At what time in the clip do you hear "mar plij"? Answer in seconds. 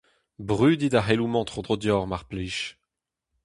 2.09-2.57